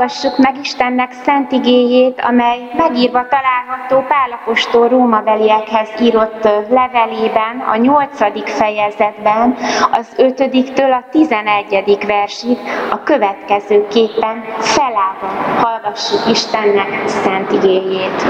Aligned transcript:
hallgassuk 0.00 0.38
meg 0.38 0.56
Istennek 0.62 1.12
szent 1.24 1.52
igéjét, 1.52 2.20
amely 2.20 2.58
megírva 2.76 3.26
található 3.28 4.04
Pálapostól 4.08 4.88
Rómabeliekhez 4.88 5.88
írott 6.00 6.44
levelében, 6.68 7.58
a 7.72 7.76
nyolcadik 7.76 8.46
fejezetben, 8.46 9.56
az 9.92 10.06
ötödiktől 10.16 10.92
a 10.92 11.04
tizenegyedik 11.10 12.06
versig 12.06 12.58
a 12.90 13.02
következőképpen 13.02 14.44
felállva 14.58 15.26
hallgassuk 15.62 16.30
Istennek 16.30 17.02
szent 17.06 17.52
igéjét. 17.52 18.22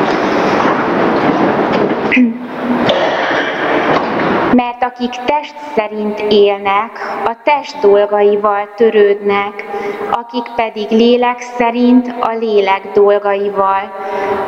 Mert 4.54 4.82
akik 4.82 5.10
test 5.10 5.54
szerint 5.76 6.24
élnek, 6.28 6.90
a 7.24 7.36
test 7.44 7.80
dolgaival 7.80 8.68
törődnek, 8.76 9.64
akik 10.10 10.44
pedig 10.56 10.90
lélek 10.90 11.40
szerint 11.40 12.14
a 12.20 12.32
lélek 12.32 12.92
dolgaival. 12.92 13.92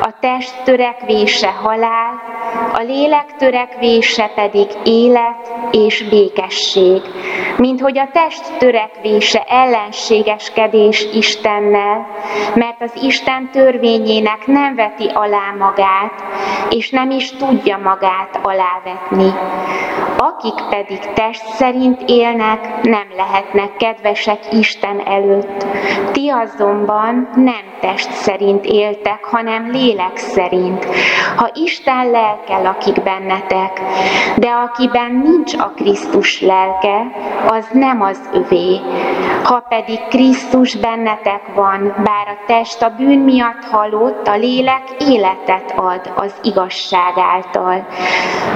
A 0.03 0.13
test 0.21 0.63
törekvése 0.65 1.51
halál, 1.51 2.13
a 2.73 2.83
lélek 2.83 3.37
törekvése 3.37 4.31
pedig 4.35 4.67
élet 4.85 5.53
és 5.71 6.09
békesség. 6.09 7.03
Mint 7.59 7.81
hogy 7.81 7.99
a 7.99 8.09
test 8.13 8.59
törekvése 8.59 9.45
ellenségeskedés 9.49 11.07
Istennel, 11.15 12.07
mert 12.55 12.83
az 12.83 12.93
Isten 13.03 13.51
törvényének 13.51 14.47
nem 14.47 14.75
veti 14.75 15.11
alá 15.15 15.55
magát, 15.59 16.13
és 16.71 16.91
nem 16.91 17.11
is 17.11 17.31
tudja 17.31 17.79
magát 17.79 18.39
alávetni. 18.43 19.33
Akik 20.17 20.69
pedig 20.71 20.99
test 20.99 21.47
szerint 21.47 22.03
élnek, 22.07 22.83
nem 22.83 23.07
lehetnek 23.17 23.77
kedvesek 23.77 24.39
Isten 24.53 25.01
előtt. 25.07 25.67
Ti 26.13 26.29
azonban 26.29 27.29
nem 27.35 27.65
test 27.81 28.11
szerint 28.11 28.65
éltek, 28.65 29.25
hanem 29.25 29.71
lélek 29.71 30.17
szerint. 30.17 30.85
Ha 31.37 31.51
Isten 31.55 32.11
lelke 32.11 32.59
lakik 32.59 33.03
bennetek, 33.03 33.81
de 34.37 34.49
akiben 34.49 35.13
nincs 35.25 35.55
a 35.55 35.73
Krisztus 35.77 36.41
lelke, 36.41 37.07
az 37.47 37.67
nem 37.73 38.03
az 38.03 38.21
övé. 38.33 38.81
Ha 39.43 39.65
pedig 39.69 40.01
Krisztus 40.09 40.77
bennetek 40.77 41.55
van, 41.55 41.95
bár 42.05 42.29
a 42.29 42.45
test 42.47 42.83
a 42.83 42.95
bűn 42.97 43.19
miatt 43.19 43.65
halott, 43.71 44.27
a 44.27 44.37
lélek 44.37 44.83
életet 44.99 45.73
ad 45.77 46.13
az 46.17 46.35
igazság 46.43 47.13
által. 47.17 47.87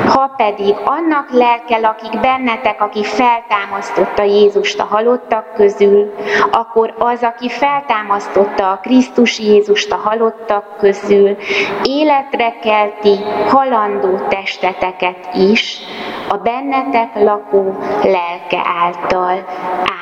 Ha 0.07 0.31
pedig 0.37 0.75
annak 0.85 1.31
lelke 1.31 1.79
lakik 1.79 2.21
bennetek, 2.21 2.81
aki 2.81 3.05
feltámasztotta 3.05 4.23
Jézust 4.23 4.81
a 4.81 4.85
halottak 4.85 5.53
közül, 5.55 6.15
akkor 6.51 6.95
az, 6.99 7.23
aki 7.23 7.49
feltámasztotta 7.49 8.71
a 8.71 8.81
Krisztus 8.83 9.39
Jézust 9.39 9.93
a 9.93 9.97
halottak 9.97 10.77
közül, 10.79 11.37
életre 11.83 12.59
kelti 12.63 13.19
halandó 13.47 14.19
testeteket 14.29 15.35
is, 15.35 15.79
a 16.29 16.37
bennetek 16.37 17.15
lakó 17.15 17.77
lelke 18.03 18.63
által. 18.81 19.45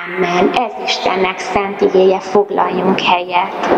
Amen. 0.07 0.51
Ez 0.53 0.73
Istennek 0.85 1.39
szent 1.39 1.81
igéje, 1.81 2.21
foglaljunk 2.21 3.01
helyet. 3.01 3.69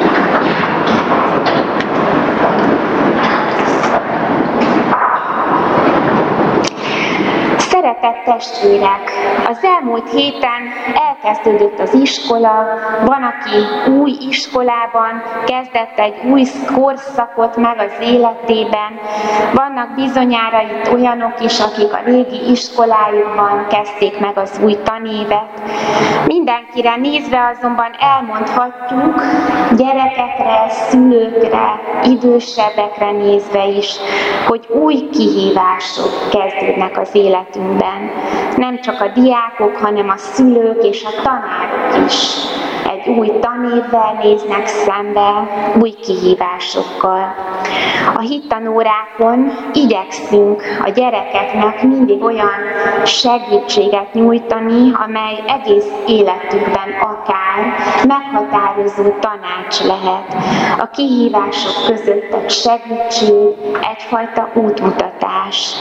Szeretett 7.87 8.25
testvérek, 8.25 9.11
az 9.49 9.59
elmúlt 9.65 10.11
héten 10.11 10.63
elkezdődött 11.09 11.81
az 11.81 11.95
iskola, 11.95 12.65
van, 13.05 13.23
aki 13.23 13.91
új 13.91 14.17
iskolában 14.29 15.23
kezdett 15.45 15.99
egy 15.99 16.15
új 16.31 16.45
korszakot 16.75 17.57
meg 17.57 17.79
az 17.79 17.93
életében, 18.01 18.99
vannak 19.55 19.95
bizonyára 19.95 20.61
itt 20.63 20.93
olyanok 20.93 21.41
is, 21.41 21.61
akik 21.61 21.93
a 21.93 22.01
régi 22.05 22.51
iskolájukban 22.51 23.67
kezdték 23.69 24.19
meg 24.19 24.39
az 24.39 24.61
új 24.65 24.77
tanévet. 24.83 25.61
Mindenkire 26.27 26.97
nézve 26.97 27.55
azonban 27.57 27.91
elmondhatjuk, 27.99 29.23
gyerekekre, 29.77 30.69
szülőkre, 30.69 31.81
idősebbekre 32.03 33.11
nézve 33.11 33.67
is, 33.67 33.97
hogy 34.47 34.67
új 34.69 35.09
kihívások 35.13 36.29
kezdődnek 36.31 36.99
az 37.01 37.15
életünkben. 37.15 37.76
Nem 38.57 38.81
csak 38.81 39.01
a 39.01 39.09
diákok, 39.09 39.77
hanem 39.77 40.09
a 40.09 40.17
szülők 40.17 40.85
és 40.85 41.05
a 41.05 41.23
tanárok 41.23 42.07
is 42.07 42.15
új 43.09 43.33
tanévvel 43.41 44.19
néznek 44.23 44.67
szembe, 44.67 45.49
új 45.81 45.91
kihívásokkal. 45.91 47.35
A 48.15 48.21
hittanórákon 48.21 49.53
igyekszünk 49.73 50.63
a 50.85 50.89
gyerekeknek 50.91 51.83
mindig 51.83 52.23
olyan 52.23 52.61
segítséget 53.05 54.15
nyújtani, 54.15 54.93
amely 55.05 55.43
egész 55.47 55.91
életükben 56.07 56.91
akár 57.01 57.75
meghatározó 58.07 59.03
tanács 59.03 59.83
lehet. 59.83 60.37
A 60.79 60.87
kihívások 60.87 61.87
között 61.87 62.33
egy 62.33 62.51
segítség, 62.51 63.55
egyfajta 63.91 64.51
útmutatás. 64.55 65.75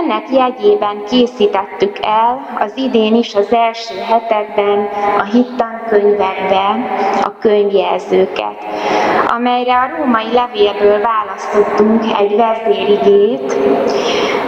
Ennek 0.00 0.30
jegyében 0.30 1.04
készítettük 1.10 1.98
el 2.02 2.56
az 2.58 2.72
idén 2.76 3.14
is 3.14 3.34
az 3.34 3.52
első 3.52 3.94
hetekben 3.98 4.88
a 5.18 5.22
hittankönyvekben 5.90 6.84
a 7.22 7.38
könyvjelzőket, 7.38 8.64
amelyre 9.28 9.74
a 9.74 9.96
római 9.96 10.32
levélből 10.32 11.00
választottunk 11.02 12.04
egy 12.18 12.36
vezérigét, 12.36 13.56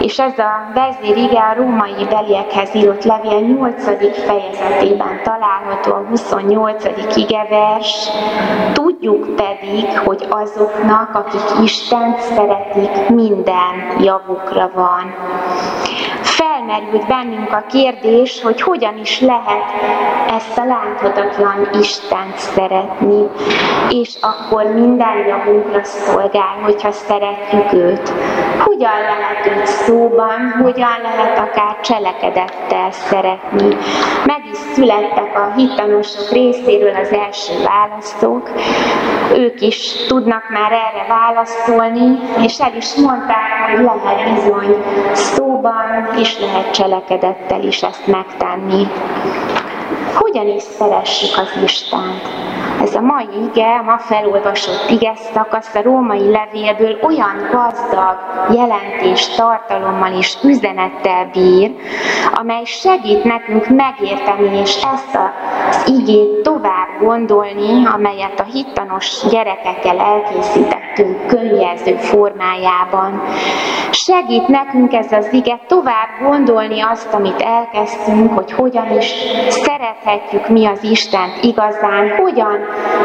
és 0.00 0.18
ez 0.18 0.38
a 0.38 0.70
vezérige 0.74 1.40
a 1.40 1.54
római 1.56 2.06
beliekhez 2.10 2.74
írott 2.74 3.04
levél 3.04 3.40
8. 3.40 3.84
fejezetében 4.26 5.20
található 5.22 5.92
a 5.92 6.06
28. 6.08 6.84
igevers. 7.16 8.08
Tudjuk 8.72 9.36
pedig, 9.36 9.98
hogy 10.04 10.26
azoknak, 10.30 11.14
akik 11.14 11.64
Istent 11.64 12.20
szeretik, 12.20 13.08
minden 13.08 14.00
javukra 14.00 14.70
van 14.74 15.14
felmerült 16.66 17.06
bennünk 17.06 17.52
a 17.52 17.64
kérdés, 17.68 18.42
hogy 18.42 18.60
hogyan 18.62 18.98
is 18.98 19.20
lehet 19.20 19.64
ezt 20.28 20.58
a 20.58 20.64
láthatatlan 20.64 21.68
Istent 21.80 22.36
szeretni, 22.38 23.26
és 23.88 24.14
akkor 24.20 24.64
minden 24.64 25.26
javunkra 25.26 25.84
szolgál, 25.84 26.56
hogyha 26.62 26.92
szeretjük 26.92 27.72
őt. 27.72 28.08
Hogyan 28.58 29.00
lehet 29.00 29.46
őt 29.46 29.66
szóban, 29.66 30.50
hogyan 30.62 30.96
lehet 31.02 31.38
akár 31.38 31.80
cselekedettel 31.80 32.90
szeretni. 32.90 33.76
Meg 34.26 34.42
is 34.52 34.58
születtek 34.58 35.38
a 35.38 35.52
hittanosok 35.56 36.30
részéről 36.32 36.94
az 36.94 37.12
első 37.12 37.52
választók, 37.64 38.50
ők 39.36 39.60
is 39.60 40.06
tudnak 40.08 40.42
már 40.50 40.72
erre 40.72 41.06
válaszolni, 41.08 42.18
és 42.44 42.58
el 42.58 42.72
is 42.76 42.94
mondták, 42.94 43.70
hogy 43.70 43.84
lehet 43.84 44.34
bizony 44.34 44.76
szóban, 45.12 46.08
és 46.20 46.38
lehet 46.38 46.51
cselekedettel 46.72 47.62
is 47.62 47.82
ezt 47.82 48.06
megtenni. 48.06 48.86
Hogyan 50.14 50.48
is 50.48 50.62
szeressük 50.62 51.38
az 51.38 51.62
Istent? 51.64 52.22
Ez 52.80 52.94
a 52.94 53.00
mai 53.00 53.26
ige, 53.44 53.76
a 53.78 53.82
ma 53.82 53.98
felolvasott 53.98 54.90
ige 54.90 55.12
szakasz 55.14 55.74
a 55.74 55.82
római 55.82 56.30
levélből 56.30 56.98
olyan 57.02 57.36
gazdag 57.50 58.18
jelentés 58.54 59.28
tartalommal 59.28 60.12
és 60.18 60.36
üzenettel 60.44 61.30
bír, 61.32 61.70
amely 62.34 62.64
segít 62.64 63.24
nekünk 63.24 63.68
megérteni 63.68 64.58
és 64.58 64.82
ezt 64.94 65.18
az 65.68 65.88
igét 65.88 66.42
tovább 66.42 66.88
gondolni, 67.00 67.86
amelyet 67.94 68.40
a 68.40 68.44
hittanos 68.52 69.26
gyerekekkel 69.30 69.98
elkészítettünk 69.98 71.26
könyvjelző 71.26 71.96
formájában. 71.96 73.22
Segít 73.90 74.48
nekünk 74.48 74.92
ez 74.92 75.12
az 75.12 75.32
ige 75.32 75.60
tovább 75.66 76.08
gondolni 76.22 76.80
azt, 76.80 77.14
amit 77.14 77.40
elkezdtünk, 77.40 78.34
hogy 78.34 78.52
hogyan 78.52 78.96
is 78.98 79.14
szerethetjük 79.48 80.48
mi 80.48 80.66
az 80.66 80.82
Istent 80.82 81.42
igazán, 81.42 82.16
hogyan 82.16 82.61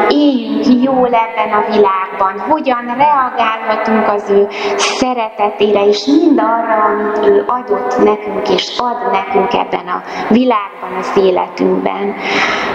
éljünk 0.10 0.84
jól 0.84 1.08
ebben 1.08 1.52
a 1.52 1.72
világban, 1.72 2.40
hogyan 2.50 2.86
reagálhatunk 2.98 4.08
az 4.08 4.30
ő 4.30 4.48
szeretetére, 4.78 5.86
és 5.86 6.06
mind 6.06 6.40
arra, 6.40 6.84
amit 6.84 7.28
ő 7.28 7.44
adott 7.48 8.04
nekünk, 8.04 8.50
és 8.50 8.78
ad 8.78 9.12
nekünk 9.12 9.54
ebben 9.54 9.88
a 9.88 10.04
világban, 10.30 10.94
az 11.00 11.18
életünkben. 11.18 12.16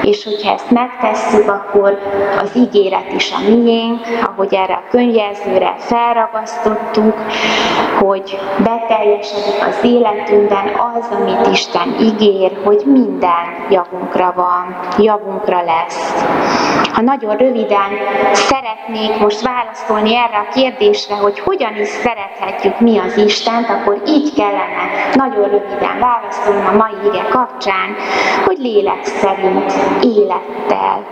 És 0.03 0.25
hogyha 0.25 0.53
ezt 0.53 0.71
megtesszük, 0.71 1.49
akkor 1.49 1.99
az 2.41 2.57
ígéret 2.57 3.13
is 3.13 3.33
a 3.33 3.51
miénk, 3.51 4.01
ahogy 4.23 4.55
erre 4.55 4.75
a 4.75 4.91
könyvjelzőre 4.91 5.75
felragasztottuk, 5.79 7.15
hogy 7.99 8.39
beteljesedik 8.65 9.67
az 9.69 9.85
életünkben 9.85 10.67
az, 10.95 11.09
amit 11.21 11.47
Isten 11.47 11.97
ígér, 12.01 12.59
hogy 12.65 12.83
minden 12.87 13.67
javunkra 13.71 14.33
van, 14.37 14.77
javunkra 14.99 15.63
lesz. 15.63 16.25
Ha 16.93 17.01
nagyon 17.01 17.37
röviden 17.37 17.91
szeretnék 18.33 19.19
most 19.21 19.41
válaszolni 19.41 20.17
erre 20.17 20.39
a 20.39 20.53
kérdésre, 20.55 21.15
hogy 21.15 21.39
hogyan 21.39 21.77
is 21.77 21.89
szerethetjük 21.89 22.81
mi 22.81 22.99
az 22.99 23.17
Istent, 23.17 23.69
akkor 23.69 24.03
így 24.07 24.35
kellene 24.35 24.85
nagyon 25.15 25.49
röviden 25.51 25.99
válaszolni 25.99 26.67
a 26.67 26.77
mai 26.77 27.09
ige 27.11 27.25
kapcsán, 27.31 27.97
hogy 28.45 28.59
lélek 28.59 29.05
szerint, 29.05 29.73
élettel, 30.03 31.07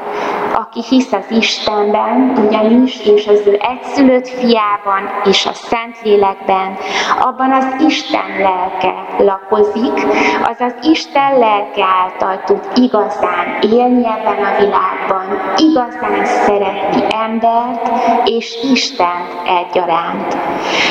aki 0.55 0.81
hisz 0.89 1.13
az 1.13 1.31
Istenben, 1.31 2.33
ugyanis, 2.47 3.07
és 3.07 3.27
az 3.27 3.43
ő 3.47 3.61
egyszülött 3.61 4.29
fiában, 4.29 5.11
és 5.25 5.47
a 5.47 5.53
Szentlélekben, 5.53 6.77
abban 7.21 7.53
az 7.53 7.67
Isten 7.87 8.39
lelke 8.39 8.95
lakozik, 9.19 10.07
az 10.45 10.61
az 10.61 10.75
Isten 10.83 11.39
lelke 11.39 11.85
által 11.85 12.43
tud 12.45 12.61
igazán 12.75 13.59
élni 13.61 14.07
ebben 14.07 14.45
a 14.45 14.59
világban, 14.59 15.41
igazán 15.57 16.25
szereti 16.25 17.05
embert 17.09 17.91
és 18.25 18.59
Isten 18.73 19.27
egyaránt. 19.45 20.37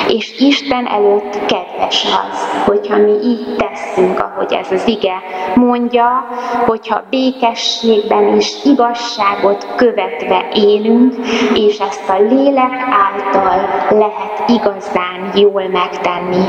És 0.07 0.39
Isten 0.39 0.87
előtt 0.87 1.45
kedves 1.45 2.05
az, 2.05 2.63
hogyha 2.65 2.97
mi 2.97 3.11
így 3.23 3.55
teszünk, 3.55 4.19
ahogy 4.19 4.53
ez 4.53 4.71
az 4.71 4.87
ige 4.87 5.21
mondja, 5.55 6.27
hogyha 6.65 7.03
békességben 7.09 8.35
és 8.35 8.55
igazságot 9.49 9.75
követve 9.75 10.47
élünk, 10.53 11.13
és 11.53 11.77
ezt 11.79 12.09
a 12.09 12.19
lélek 12.19 12.71
által 12.91 13.87
lehet 13.89 14.43
igazán 14.47 15.31
jól 15.35 15.67
megtenni. 15.67 16.45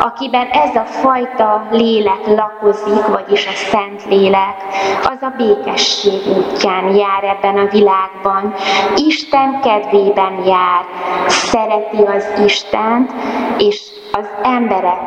Akiben 0.00 0.46
ez 0.46 0.74
a 0.74 0.84
fajta 0.84 1.66
lélek 1.70 2.26
lakozik, 2.26 3.06
vagyis 3.06 3.46
a 3.46 3.54
szent 3.54 4.04
lélek, 4.08 4.56
az 5.02 5.22
a 5.22 5.32
békesség 5.36 6.20
útján 6.36 6.94
jár 6.94 7.24
ebben 7.24 7.58
a 7.58 7.68
világban. 7.70 8.54
Isten 8.96 9.60
kedvében 9.60 10.44
jár, 10.44 10.84
szereti 11.26 12.02
az 12.16 12.42
Istent, 12.44 13.10
és 13.58 13.80
az 14.12 14.26
emberek, 14.42 15.00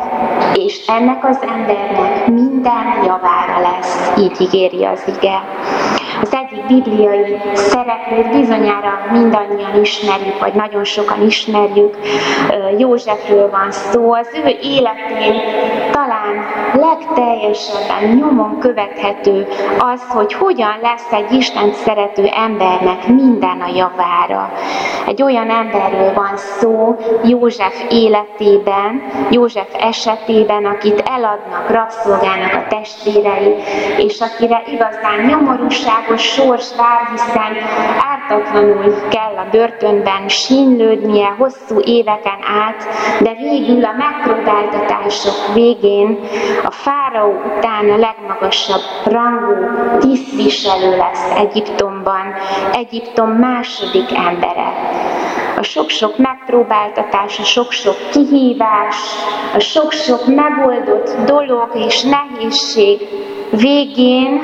és 0.53 0.87
ennek 0.87 1.25
az 1.25 1.37
embernek 1.41 2.27
minden 2.27 3.03
javára 3.05 3.59
lesz, 3.59 4.11
így 4.17 4.41
ígéri 4.41 4.85
az 4.85 5.03
ige. 5.07 5.41
Az 6.21 6.33
egyik 6.33 6.65
bibliai 6.65 7.37
szereplőt 7.53 8.29
bizonyára 8.31 8.99
mindannyian 9.11 9.81
ismerjük, 9.81 10.39
vagy 10.39 10.53
nagyon 10.53 10.83
sokan 10.83 11.25
ismerjük. 11.25 11.97
Józsefről 12.77 13.49
van 13.49 13.71
szó. 13.71 14.13
Az 14.13 14.27
ő 14.45 14.47
életén 14.61 15.41
talán 15.91 16.45
legteljesebben 16.73 18.15
nyomon 18.15 18.59
követhető 18.59 19.47
az, 19.79 20.01
hogy 20.09 20.33
hogyan 20.33 20.75
lesz 20.81 21.11
egy 21.11 21.31
Isten 21.31 21.73
szerető 21.73 22.25
embernek 22.25 23.07
minden 23.07 23.61
a 23.61 23.75
javára. 23.75 24.51
Egy 25.07 25.21
olyan 25.21 25.49
emberről 25.49 26.13
van 26.13 26.37
szó 26.37 26.95
József 27.23 27.85
életében, 27.89 29.01
József 29.29 29.73
esetében, 29.79 30.65
akit 30.65 31.03
eladnak 31.15 31.69
rabszolgának 31.69 32.53
a 32.53 32.67
testvérei, 32.69 33.55
és 33.97 34.19
akire 34.19 34.63
igazán 34.65 35.25
nyomorúság 35.25 36.09
világos 36.11 36.33
sors 36.33 36.75
vár, 36.75 37.07
hiszen 37.11 37.57
ártatlanul 37.99 39.07
kell 39.09 39.35
a 39.37 39.47
börtönben 39.51 40.27
sínlődnie 40.27 41.35
hosszú 41.37 41.79
éveken 41.79 42.39
át, 42.67 42.83
de 43.19 43.33
végül 43.33 43.85
a 43.85 43.91
megpróbáltatások 43.97 45.53
végén 45.53 46.19
a 46.63 46.71
fáraó 46.71 47.31
után 47.31 47.89
a 47.89 47.97
legmagasabb 47.97 48.81
rangú 49.05 49.53
tisztviselő 49.99 50.97
lesz 50.97 51.31
Egyiptomban, 51.35 52.33
Egyiptom 52.71 53.29
második 53.29 54.15
embere. 54.15 54.73
A 55.57 55.63
sok-sok 55.63 56.17
megpróbáltatás, 56.17 57.39
a 57.39 57.43
sok-sok 57.43 57.95
kihívás, 58.11 58.95
a 59.55 59.59
sok-sok 59.59 60.25
megoldott 60.25 61.15
dolog 61.25 61.69
és 61.73 62.03
nehézség 62.03 62.99
végén 63.51 64.41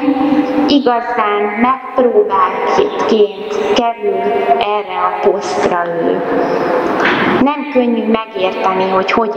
igazán 0.68 1.42
megpróbáltként 1.62 3.74
kerül 3.74 4.20
erre 4.60 5.00
a 5.00 5.20
posztra 5.30 5.88
ő. 5.88 6.22
Nem 7.48 7.70
könnyű 7.72 8.12
megérteni, 8.12 8.90
hogy 8.90 9.12
hogy 9.12 9.34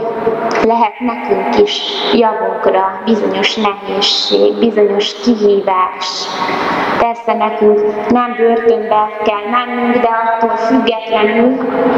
lehet 0.63 0.99
nekünk 0.99 1.59
is 1.67 1.81
javunkra 2.13 3.01
bizonyos 3.05 3.55
nehézség, 3.55 4.53
bizonyos 4.59 5.15
kihívás. 5.23 6.27
Persze 6.99 7.33
nekünk 7.33 8.09
nem 8.09 8.35
börtönbe 8.37 9.09
kell 9.23 9.49
mennünk, 9.51 9.97
de 9.97 10.09
attól 10.09 10.55
függetlenül, 10.55 11.57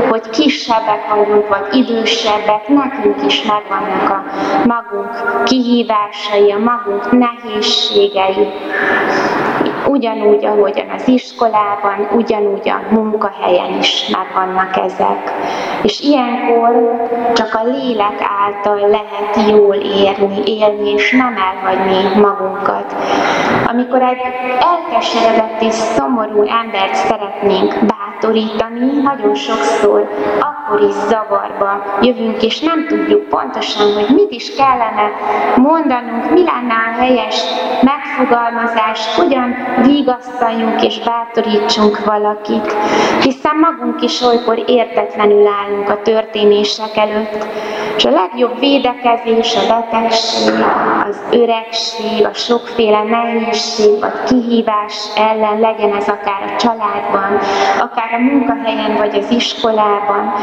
hogy 0.09 0.29
kisebbek 0.29 1.09
vagyunk, 1.15 1.47
vagy 1.47 1.75
idősebbek, 1.75 2.67
nekünk 2.67 3.25
is 3.25 3.43
megvannak 3.43 4.09
a 4.09 4.23
magunk 4.67 5.43
kihívásai, 5.43 6.51
a 6.51 6.57
magunk 6.57 7.11
nehézségei 7.11 8.47
ugyanúgy, 9.93 10.45
ahogyan 10.45 10.89
az 10.89 11.07
iskolában, 11.07 12.07
ugyanúgy 12.15 12.69
a 12.69 12.93
munkahelyen 12.93 13.77
is 13.79 14.09
megvannak 14.09 14.77
ezek. 14.77 15.31
És 15.83 15.99
ilyenkor 15.99 16.71
csak 17.33 17.53
a 17.53 17.63
lélek 17.63 18.19
által 18.43 18.89
lehet 18.89 19.49
jól 19.49 19.75
érni, 19.75 20.41
élni, 20.45 20.89
és 20.89 21.11
nem 21.11 21.35
elhagyni 21.37 22.21
magunkat. 22.21 22.95
Amikor 23.67 24.01
egy 24.01 24.21
elkeseredett 24.59 25.61
és 25.61 25.73
szomorú 25.73 26.41
embert 26.41 26.95
szeretnénk 26.95 27.73
bátorítani, 27.85 29.01
nagyon 29.01 29.35
sokszor 29.35 30.09
akkor 30.39 30.81
is 30.81 30.93
zavarba 30.93 31.83
jövünk, 32.01 32.43
és 32.43 32.59
nem 32.59 32.87
tudjuk 32.87 33.29
pontosan, 33.29 33.93
hogy 33.93 34.15
mit 34.15 34.31
is 34.31 34.55
kellene 34.55 35.11
mondanunk, 35.55 36.31
mi 36.31 36.43
lenne 36.43 36.73
a 36.73 36.99
helyes 36.99 37.43
megfogalmazás, 37.81 39.15
hogyan 39.15 39.55
vigasztaljunk 39.85 40.83
és 40.83 40.99
bátorítsunk 40.99 42.05
valakit, 42.05 42.75
hiszen 43.21 43.55
magunk 43.57 44.01
is 44.01 44.21
olykor 44.21 44.63
értetlenül 44.65 45.47
állunk 45.47 45.89
a 45.89 46.01
történések 46.01 46.97
előtt, 46.97 47.45
és 47.97 48.05
a 48.05 48.09
legjobb 48.09 48.59
védekezés 48.59 49.55
a 49.55 49.67
betegség, 49.67 50.53
az 51.07 51.21
öregség, 51.31 52.25
a 52.25 52.33
sokféle 52.33 53.03
nehézség 53.03 53.99
vagy 53.99 54.23
kihívás 54.27 54.95
ellen 55.15 55.59
legyen 55.59 55.93
ez 55.93 56.07
akár 56.07 56.41
a 56.43 56.55
családban, 56.55 57.39
akár 57.79 58.13
a 58.13 58.17
munkahelyen 58.17 58.95
vagy 58.97 59.15
az 59.15 59.29
iskolában, 59.31 60.33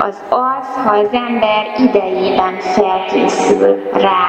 az 0.00 0.16
az, 0.28 0.84
ha 0.84 0.96
az 0.96 1.08
ember 1.12 1.66
idejében 1.78 2.58
felkészül 2.58 3.90
rá. 3.92 4.28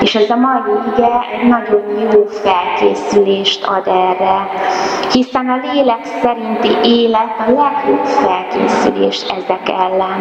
És 0.00 0.14
ez 0.14 0.30
a 0.30 0.36
mai 0.36 0.72
ige 0.94 1.26
egy 1.32 1.48
nagyon 1.48 2.10
jó 2.12 2.24
felkészülést 2.24 3.64
ad 3.64 3.86
erre, 3.96 4.48
hiszen 5.12 5.48
a 5.48 5.60
lélek 5.72 6.04
szerinti 6.04 6.88
élet 6.90 7.34
a 7.38 7.50
legjobb 7.50 8.04
felkészülés 8.04 9.22
ezek 9.22 9.68
ellen. 9.68 10.20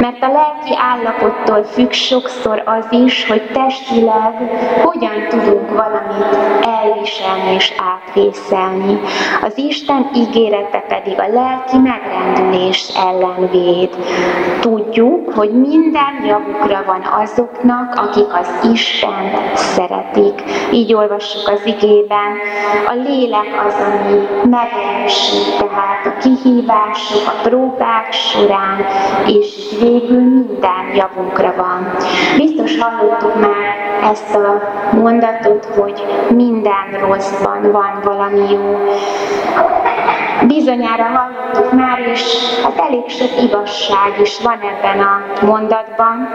Mert 0.00 0.22
a 0.22 0.32
lelki 0.32 0.74
állapottól 0.76 1.62
függ 1.62 1.90
sokszor 1.90 2.62
az 2.66 2.86
is, 2.90 3.28
hogy 3.28 3.42
testileg 3.52 4.34
hogyan 4.82 5.28
tudunk 5.28 5.68
valamit 5.68 6.36
elviselni 6.82 7.54
és 7.54 7.72
átvészelni. 7.94 9.00
Az 9.42 9.58
Isten 9.58 10.10
ígérete 10.14 10.84
pedig 10.88 11.20
a 11.20 11.28
lelki 11.32 11.76
megrendülés 11.76 12.88
ellen 12.96 13.50
véd. 13.50 13.96
Tudjuk, 14.60 15.32
hogy 15.34 15.50
minden 15.50 16.24
javukra 16.26 16.82
van 16.86 17.02
azoknak, 17.22 17.94
akik 17.94 18.32
az 18.32 18.70
Isten 18.72 19.54
szeretik. 19.54 20.42
Így 20.72 20.94
olvassuk 20.94 21.48
az 21.48 21.66
igében. 21.66 22.32
A 22.86 22.94
lélek 23.02 23.64
az, 23.66 23.74
ami 23.74 24.48
megerősít, 24.50 25.58
tehát 25.58 26.06
a 26.06 26.16
kihívások, 26.20 27.26
a 27.26 27.40
próbák 27.42 28.12
során, 28.12 28.84
és 29.26 29.76
végül 29.80 30.20
minden 30.20 30.94
javunkra 30.94 31.54
van. 31.56 31.86
Biztos 32.36 32.78
hallottuk 32.78 33.40
már 33.40 33.89
ezt 34.02 34.34
a 34.34 34.62
mondatot, 34.96 35.64
hogy 35.64 36.04
minden 36.34 37.00
rosszban 37.00 37.72
van 37.72 38.00
valami 38.04 38.50
jó. 38.50 38.78
Bizonyára 40.46 41.02
hallottuk 41.02 41.72
már, 41.72 41.98
és 41.98 42.22
hát 42.62 42.78
elég 42.88 43.08
sok 43.08 43.42
igazság 43.42 44.20
is 44.20 44.40
van 44.42 44.58
ebben 44.60 45.00
a 45.00 45.44
mondatban. 45.46 46.28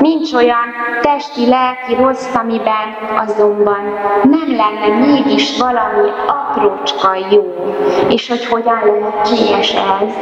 Nincs 0.00 0.32
olyan 0.32 0.68
testi, 1.00 1.48
lelki 1.48 1.94
rossz, 2.02 2.34
amiben 2.34 2.96
azonban 3.26 3.98
nem 4.22 4.56
lenne 4.56 5.06
mégis 5.06 5.58
valami 5.58 6.08
aprócska 6.26 7.10
jó. 7.30 7.74
És 8.08 8.28
hogy 8.28 8.46
hogyan 8.46 8.80
lehetséges 8.84 9.74
ez? 9.74 10.12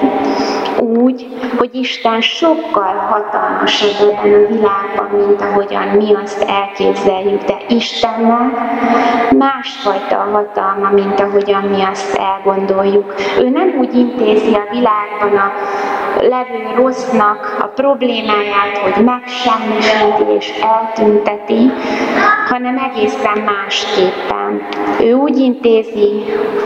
Úgy, 0.84 1.26
hogy 1.58 1.74
Isten 1.74 2.20
sokkal 2.20 2.94
hatalmasabb 2.94 4.08
ebben 4.08 4.32
a 4.32 4.46
világban, 4.46 5.26
mint 5.26 5.40
ahogyan 5.40 5.88
mi 5.88 6.14
azt 6.22 6.42
elképzeljük, 6.42 7.42
de 7.44 7.56
Istennek 7.68 8.52
másfajta 9.30 10.16
hatalma, 10.16 10.90
mint 10.90 11.20
ahogyan 11.20 11.62
mi 11.62 11.82
azt 11.82 12.16
elgondoljuk. 12.16 13.14
Ő 13.38 13.48
nem 13.48 13.74
úgy 13.78 13.94
intézi 13.94 14.54
a 14.54 14.66
világban 14.70 15.36
a 15.36 15.52
levő 16.20 16.74
rossznak 16.76 17.56
a 17.60 17.66
problémáját, 17.66 18.78
hogy 18.78 19.04
megsemmisíti 19.04 20.32
és 20.36 20.52
eltünteti, 20.62 21.70
hanem 22.48 22.78
egészen 22.78 23.38
másképpen. 23.38 24.62
Ő 25.00 25.12
úgy 25.12 25.36
intézi, 25.36 26.24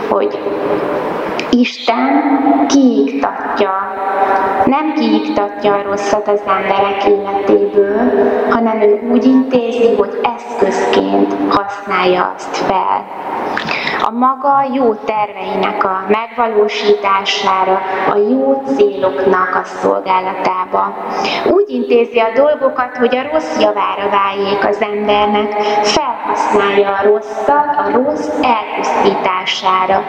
hogy 0.09 0.39
Isten 1.51 2.07
kiiktatja, 2.67 3.71
nem 4.65 4.93
kiiktatja 4.93 5.73
a 5.73 5.81
rosszat 5.81 6.27
az 6.27 6.41
emberek 6.47 7.05
életéből, 7.05 8.11
hanem 8.49 8.81
ő 8.81 9.09
úgy 9.11 9.25
intézi, 9.25 9.95
hogy 9.95 10.19
eszközként 10.23 11.35
használja 11.49 12.33
azt 12.35 12.57
fel 12.57 13.05
a 14.03 14.11
maga 14.11 14.65
jó 14.73 14.93
terveinek 14.93 15.83
a 15.83 16.03
megvalósítására, 16.07 17.81
a 18.09 18.17
jó 18.17 18.63
céloknak 18.65 19.55
a 19.55 19.63
szolgálatába. 19.63 20.95
Úgy 21.49 21.69
intézi 21.69 22.19
a 22.19 22.31
dolgokat, 22.35 22.97
hogy 22.97 23.15
a 23.15 23.29
rossz 23.31 23.59
javára 23.59 24.09
váljék 24.09 24.65
az 24.65 24.81
embernek, 24.81 25.53
felhasználja 25.83 26.89
a 26.89 27.03
rosszat 27.03 27.75
a 27.77 27.91
rossz 27.91 28.29
elpusztítására. 28.41 30.03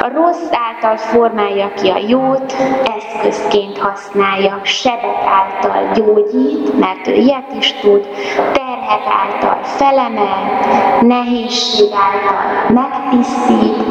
A 0.00 0.08
rossz 0.14 0.50
által 0.50 0.96
formálja 0.96 1.72
ki 1.72 1.88
a 1.88 1.98
jót, 2.08 2.52
eszközként 2.96 3.78
használja, 3.78 4.60
sebek 4.62 5.22
által 5.26 5.92
gyógyít, 5.94 6.78
mert 6.78 7.06
ő 7.06 7.12
ilyet 7.12 7.52
is 7.58 7.72
tud, 7.72 8.08
terhek 8.52 9.02
által 9.24 9.58
felemel, 9.62 10.60
nehézség 11.00 11.88
által 11.92 12.72
megtisztít, 12.74 13.27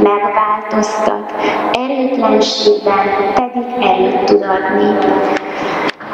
megváltoztat, 0.04 1.34
erőtlenségben 1.74 3.34
pedig 3.36 3.66
erőt 3.80 4.24
tud 4.26 4.42
adni. 4.42 4.98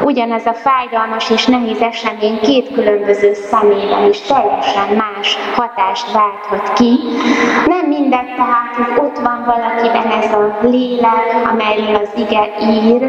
Ugyanez 0.04 0.46
a 0.46 0.54
fájdalmas 0.54 1.30
és 1.30 1.46
nehéz 1.46 1.82
esemény 1.82 2.40
két 2.40 2.74
különböző 2.74 3.34
szemében 3.34 4.10
is 4.10 4.22
teljesen 4.22 4.96
más 4.98 5.38
hatást 5.56 6.12
válthat 6.12 6.74
ki. 6.74 7.00
Nem 7.66 7.86
mindegy 7.88 8.36
tehát, 8.36 8.76
hogy 8.76 9.06
ott 9.06 9.18
van 9.18 9.44
valakiben 9.46 10.08
ez 10.22 10.34
a 10.34 10.58
lélek, 10.62 11.48
amelyről 11.52 11.96
az 11.96 12.10
ige 12.16 12.50
ír, 12.62 13.02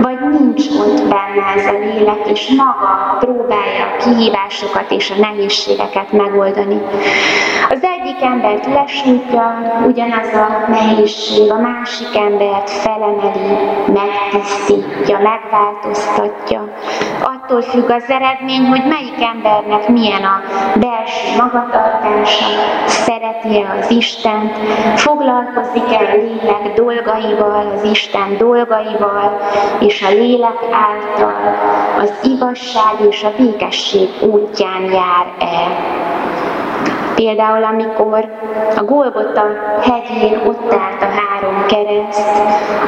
vagy 0.00 0.18
nincs 0.30 0.66
ott 0.70 1.02
benne 1.08 1.44
ez 1.56 1.66
a 1.66 1.78
lélek, 1.78 2.26
és 2.30 2.48
maga 2.56 3.16
próbálja 3.18 3.84
a 3.84 3.96
kihívásokat 3.96 4.90
és 4.90 5.10
a 5.10 5.20
nehézségeket 5.20 6.12
megoldani. 6.12 6.80
Az 7.68 7.82
egyik 7.82 8.22
embert 8.22 8.66
lesújtja, 8.66 9.62
ugyanaz 9.86 10.32
a 10.34 10.70
nehézség, 10.70 11.50
a 11.50 11.58
másik 11.60 12.16
embert 12.16 12.70
felemeli, 12.70 13.56
megtisztítja, 13.86 15.18
megváltoztatja. 15.18 16.31
Attól 17.22 17.62
függ 17.62 17.90
az 17.90 18.04
eredmény, 18.08 18.66
hogy 18.66 18.82
melyik 18.88 19.22
embernek 19.34 19.88
milyen 19.88 20.22
a 20.24 20.40
belső 20.78 21.36
magatartása, 21.36 22.44
szereti-e 22.86 23.76
az 23.80 23.90
Istent, 23.90 24.56
foglalkozik-e 24.96 25.98
a 25.98 26.16
lélek 26.16 26.74
dolgaival, 26.74 27.72
az 27.74 27.84
Isten 27.84 28.36
dolgaival, 28.38 29.40
és 29.80 30.02
a 30.02 30.08
lélek 30.08 30.58
által? 30.72 31.56
Az 32.00 32.12
igazság 32.22 32.94
és 33.08 33.24
a 33.24 33.32
békesség 33.36 34.08
útján 34.20 34.82
jár-e. 34.82 35.76
Például, 37.14 37.64
amikor 37.64 38.30
a 38.76 38.82
Golgota 38.82 39.44
hegyén 39.80 40.40
ott 40.46 40.72
állt 40.72 41.02
a 41.02 41.20
három 41.20 41.66
kereszt, 41.66 42.42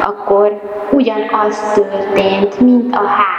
akkor 0.05 0.61
ugyanaz 0.91 1.73
történt, 1.75 2.61
mint 2.61 2.95
a 2.95 3.07
három 3.07 3.34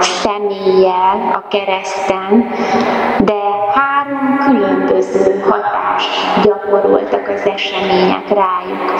személlyel 0.00 1.30
a 1.32 1.48
kereszten, 1.48 2.48
de 3.18 3.40
három 3.74 4.38
különböző 4.38 5.44
hatást 5.48 6.42
gyakoroltak 6.42 7.28
az 7.28 7.46
események 7.46 8.28
rájuk. 8.28 8.92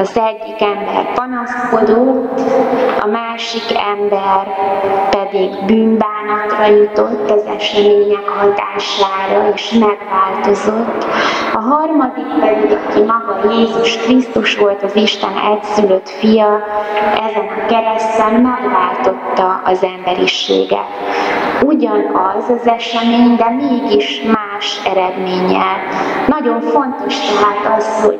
Az 0.00 0.18
egyik 0.18 0.60
ember 0.62 1.12
panaszkodott, 1.14 2.40
a 3.00 3.06
másik 3.06 3.78
ember 3.96 4.46
pedig 5.10 5.64
bűnbánatra 5.66 6.66
jutott 6.66 7.30
az 7.30 7.42
események 7.56 8.28
hatására, 8.28 9.52
és 9.54 9.70
megváltozott. 9.70 11.04
A 11.54 11.58
harmadik 11.58 12.26
pedig, 12.40 12.78
aki 12.86 13.00
maga 13.00 13.52
Jézus 13.52 13.96
Krisztus 13.96 14.56
volt, 14.56 14.82
az 14.82 14.96
Isten 14.96 15.32
egyszülött 15.52 16.08
fia, 16.08 16.58
ezen 17.28 17.46
a 17.48 17.66
kereszten 17.66 18.32
megváltotta 18.32 19.60
az 19.64 19.82
emberiséget. 19.82 20.88
Ugyanaz 21.62 22.48
az 22.48 22.66
esemény, 22.66 23.36
de 23.36 23.50
mégis 23.50 24.22
más 24.22 24.80
eredménnyel. 24.84 25.76
Nagyon 26.26 26.60
fontos 26.60 27.18
tehát 27.18 27.76
az, 27.78 28.04
hogy 28.04 28.18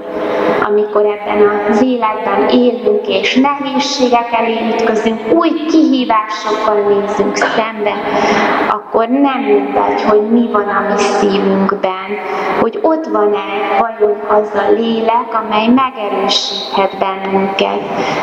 amikor 0.67 1.05
ebben 1.05 1.67
az 1.71 1.83
életben 1.83 2.49
élünk 2.49 3.09
és 3.09 3.35
nehézségek 3.35 4.29
elé 4.33 4.59
ütközünk, 4.69 5.21
új 5.33 5.51
kihívásokkal 5.69 6.75
nézünk 6.89 7.37
szembe, 7.37 7.95
akkor 8.69 9.09
nem 9.09 9.41
mindegy, 9.41 10.03
hogy 10.09 10.31
mi 10.31 10.49
van 10.53 10.69
a 10.69 10.81
mi 10.89 10.99
szívünkben, 10.99 12.11
hogy 12.61 12.79
ott 12.83 13.07
van-e 13.07 13.79
vajon 13.79 14.19
az 14.29 14.51
a 14.55 14.71
lélek, 14.71 15.29
amely 15.45 15.67
megerősíthet 15.67 16.99
bennünket. 16.99 17.81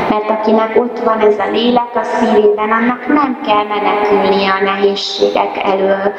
Mert 0.09 0.29
akinek 0.29 0.75
ott 0.75 0.99
van 0.99 1.19
ez 1.19 1.39
a 1.39 1.51
lélek 1.51 1.91
a 1.95 2.03
szívében, 2.03 2.71
annak 2.71 3.07
nem 3.07 3.39
kell 3.45 3.63
menekülnie 3.63 4.51
a 4.51 4.63
nehézségek 4.63 5.63
elől. 5.63 6.13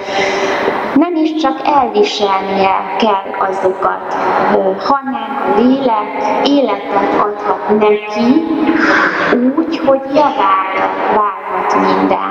Nem 0.94 1.16
is 1.16 1.34
csak 1.34 1.60
elviselnie 1.64 2.96
kell 2.98 3.48
azokat, 3.48 4.14
hanem 4.78 5.52
a 5.54 5.58
lélek 5.60 6.17
életet 6.44 7.14
adhat 7.18 7.78
neki 7.78 8.42
úgy, 9.56 9.78
hogy 9.78 10.00
javára 10.14 10.90
válhat 11.16 11.74
minden. 11.74 12.30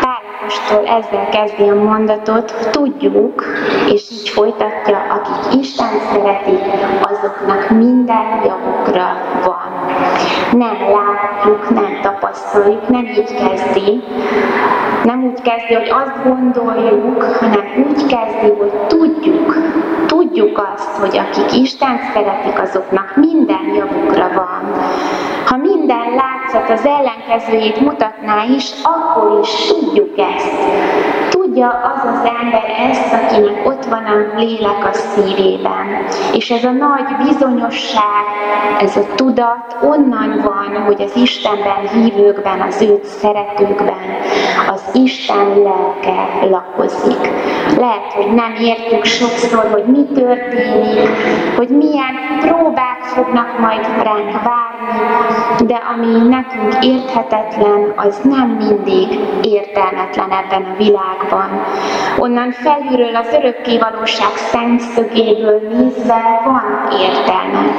Pálapostól 0.00 0.86
ezzel 0.86 1.28
kezdi 1.28 1.68
a 1.68 1.74
mondatot, 1.74 2.68
tudjuk, 2.70 3.44
és 3.86 4.10
így 4.10 4.28
folytatja, 4.28 4.98
akik 5.10 5.60
Isten 5.60 5.98
szeretik, 6.12 6.60
azoknak 7.02 7.70
minden 7.70 8.42
javukra 8.44 9.16
van. 9.44 9.90
Nem 10.52 10.76
látjuk, 10.90 11.70
nem 11.70 11.98
tapasztaljuk, 12.02 12.88
nem 12.88 13.04
így 13.04 13.34
kezdi, 13.34 14.02
nem 15.04 15.24
úgy 15.24 15.42
kezdi, 15.42 15.74
hogy 15.74 15.90
azt 15.90 16.24
gondoljuk, 16.24 17.22
hanem 17.22 17.86
úgy 17.88 18.06
kezdi, 18.06 18.52
hogy 18.58 18.72
tudjuk, 18.86 19.56
tudjuk 20.32 20.68
azt, 20.74 20.88
hogy 20.88 21.16
akik 21.18 21.60
Isten 21.60 21.98
szeretik, 22.14 22.60
azoknak 22.60 23.16
minden 23.16 23.74
javukra 23.74 24.28
van. 24.34 24.72
Ha 25.46 25.56
minden 25.56 26.14
látszat 26.14 26.70
az 26.70 26.86
ellenkezőjét 26.86 27.80
mutatná 27.80 28.44
is, 28.56 28.70
akkor 28.82 29.40
is 29.42 29.66
tudjuk 29.66 30.18
ezt. 30.18 30.52
Tudja 31.52 31.68
az 31.68 32.04
az 32.04 32.30
ember 32.40 32.64
ezt, 32.90 33.12
akinek 33.12 33.66
ott 33.66 33.84
van 33.84 34.04
a 34.04 34.38
lélek 34.38 34.84
a 34.84 34.92
szívében. 34.92 35.86
És 36.32 36.50
ez 36.50 36.64
a 36.64 36.70
nagy 36.70 37.26
bizonyosság, 37.26 38.24
ez 38.80 38.96
a 38.96 39.14
tudat 39.14 39.76
onnan 39.82 40.40
van, 40.44 40.82
hogy 40.84 41.02
az 41.02 41.16
Istenben 41.16 41.88
hívőkben, 41.92 42.60
az 42.60 42.82
őt 42.82 43.04
szeretőkben 43.04 44.20
az 44.68 44.82
Isten 44.92 45.62
lelke 45.62 46.46
lakozik. 46.50 47.30
Lehet, 47.78 48.12
hogy 48.12 48.34
nem 48.34 48.54
értjük 48.60 49.04
sokszor, 49.04 49.70
hogy 49.72 49.84
mi 49.84 50.04
történik, 50.04 51.08
hogy 51.56 51.68
milyen 51.68 52.14
próbák 52.40 52.98
fognak 53.02 53.58
majd 53.58 53.86
ránk 54.02 54.32
várni, 54.32 54.82
de 55.66 55.80
ami 55.94 56.28
nekünk 56.28 56.84
érthetetlen, 56.84 57.92
az 57.96 58.20
nem 58.24 58.48
mindig 58.48 59.18
értelmetlen 59.42 60.30
ebben 60.30 60.62
a 60.62 60.76
világban. 60.76 61.41
Onnan 62.18 62.52
felülről 62.52 63.16
az 63.16 63.32
örökkévalóság 63.32 64.36
szemszögéből 64.36 65.60
nézve 65.72 66.40
van 66.44 66.88
értelme. 67.00 67.70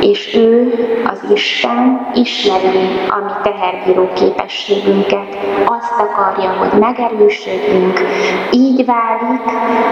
és 0.00 0.34
ő, 0.34 0.72
az 1.04 1.30
Isten, 1.34 2.10
ismeri 2.14 2.88
a 3.08 3.18
mi 3.24 3.50
teherbíró 3.50 4.08
képességünket. 4.14 5.36
Azt 5.66 6.00
akarja, 6.00 6.50
hogy 6.50 6.80
megerősödjünk, 6.80 8.00
így 8.50 8.84
válik 8.84 9.42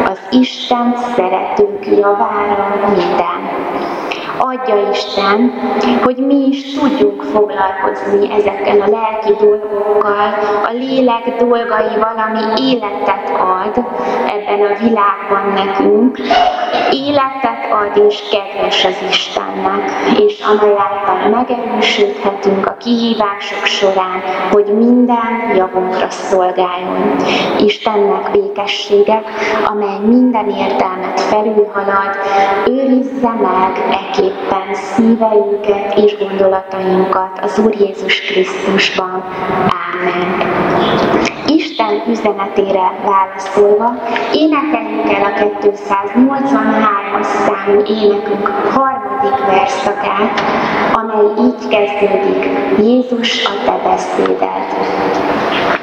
az 0.05 0.19
Isten 0.31 0.95
szeretők 1.17 1.87
javára 1.87 2.91
minden 2.91 4.04
adja 4.39 4.91
Isten, 4.91 5.53
hogy 6.05 6.17
mi 6.17 6.47
is 6.51 6.79
tudjunk 6.79 7.23
foglalkozni 7.23 8.33
ezekkel 8.33 8.81
a 8.81 8.91
lelki 8.91 9.45
dolgokkal, 9.45 10.29
a 10.65 10.73
lélek 10.73 11.37
dolgaival, 11.39 12.15
ami 12.29 12.71
életet 12.71 13.31
ad 13.39 13.85
ebben 14.27 14.61
a 14.61 14.79
világban 14.85 15.53
nekünk, 15.55 16.19
életet 16.91 17.73
ad 17.73 18.05
és 18.09 18.23
kedves 18.31 18.85
az 18.85 18.97
Istennek, 19.09 19.91
és 20.19 20.41
amelyáltal 20.41 21.29
megerősödhetünk 21.31 22.67
a 22.67 22.77
kihívások 22.77 23.65
során, 23.65 24.23
hogy 24.51 24.67
minden 24.79 25.57
javunkra 25.57 26.11
szolgáljon. 26.11 27.17
Istennek 27.59 28.31
békessége, 28.33 29.23
amely 29.65 29.99
minden 30.07 30.51
értelmet 30.51 31.21
felülhalad, 31.21 32.17
őrizze 32.67 33.33
meg 33.33 33.85
e 33.91 34.11
mindenképpen 34.25 34.75
szíveinket 34.75 35.99
és 35.99 36.17
gondolatainkat 36.19 37.39
az 37.43 37.59
Úr 37.59 37.75
Jézus 37.81 38.21
Krisztusban. 38.21 39.25
Ámen. 39.93 40.53
Isten 41.47 42.03
üzenetére 42.09 42.93
válaszolva 43.05 44.03
énekeljük 44.33 45.13
el 45.13 45.25
a 45.25 45.61
283-as 45.61 47.23
számú 47.23 47.83
énekünk 47.87 48.47
harmadik 48.47 49.47
verszakát, 49.47 50.41
amely 50.93 51.27
így 51.39 51.69
kezdődik, 51.69 52.49
Jézus 52.79 53.45
a 53.45 53.65
te 53.65 53.89
beszéded. 53.89 55.74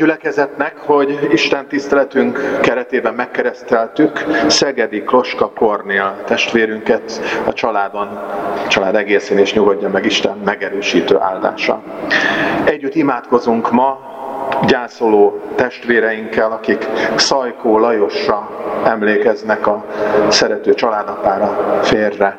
Gyülekezetnek, 0.00 0.78
hogy 0.78 1.28
Isten 1.32 1.66
tiszteletünk 1.66 2.60
keretében 2.60 3.14
megkereszteltük 3.14 4.24
Szegedi 4.46 5.02
Kloska 5.02 5.50
Kornél 5.50 6.22
testvérünket 6.26 7.20
a 7.46 7.52
családon, 7.52 8.06
a 8.64 8.68
család 8.68 8.94
egészén 8.94 9.38
és 9.38 9.52
nyugodja 9.52 9.88
meg 9.88 10.04
Isten 10.04 10.36
megerősítő 10.44 11.18
áldása. 11.18 11.82
Együtt 12.64 12.94
imádkozunk 12.94 13.70
ma 13.70 13.98
gyászoló 14.66 15.40
testvéreinkkel, 15.54 16.52
akik 16.52 16.88
Szajkó 17.16 17.78
Lajosra 17.78 18.50
emlékeznek 18.84 19.66
a 19.66 19.84
szerető 20.28 20.74
családapára 20.74 21.80
férre. 21.82 22.38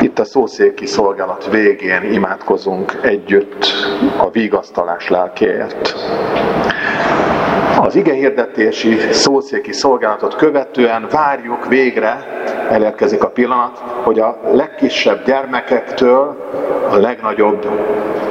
Itt 0.00 0.18
a 0.18 0.24
szószéki 0.24 0.86
szolgálat 0.86 1.48
végén 1.50 2.12
imádkozunk 2.12 2.98
együtt 3.02 3.66
a 4.18 4.30
vigasztalás 4.30 5.08
lelkéért. 5.08 5.94
Az 7.80 7.94
igehirdetési 7.94 8.98
szószéki 9.10 9.72
szolgálatot 9.72 10.36
követően 10.36 11.06
várjuk 11.10 11.66
végre, 11.66 12.24
elérkezik 12.70 13.22
a 13.22 13.28
pillanat, 13.28 13.78
hogy 14.02 14.18
a 14.18 14.40
legkisebb 14.52 15.24
gyermekektől 15.24 16.36
a 16.90 16.96
legnagyobb 16.96 17.66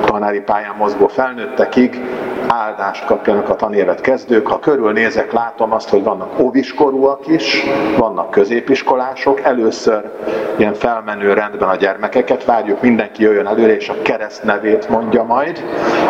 tanári 0.06 0.40
pályán 0.40 0.76
mozgó 0.78 1.08
felnőttekig 1.08 2.02
áldást 2.52 3.06
kapjanak 3.06 3.50
a 3.50 3.56
tanévet 3.56 4.02
kezdők. 4.02 4.48
Ha 4.48 4.60
körülnézek, 4.60 5.32
látom 5.32 5.74
azt, 5.74 5.90
hogy 5.90 6.04
vannak 6.04 6.40
óviskorúak 6.40 7.28
is, 7.28 7.64
vannak 7.98 8.32
középiskolások. 8.32 9.42
Először 9.42 10.10
ilyen 10.58 10.74
felmenő 10.74 11.34
rendben 11.34 11.70
a 11.70 11.76
gyermekeket 11.76 12.46
várjuk, 12.46 12.82
mindenki 12.82 13.24
jöjjön 13.24 13.48
előre, 13.48 13.76
és 13.76 13.90
a 13.90 14.02
kereszt 14.02 14.44
nevét 14.44 14.90
mondja 14.90 15.24
majd. 15.24 15.64